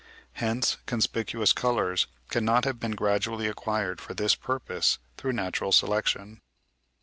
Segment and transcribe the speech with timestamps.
[0.33, 6.41] Hence conspicuous colours cannot have been gradually acquired for this purpose through natural selection.